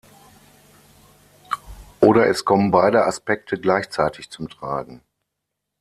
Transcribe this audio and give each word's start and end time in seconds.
Oder 1.99 2.25
es 2.25 2.43
kommen 2.43 2.71
beide 2.71 3.05
Aspekte 3.05 3.59
gleichzeitig 3.61 4.31
zum 4.31 4.49
Tragen. 4.49 5.03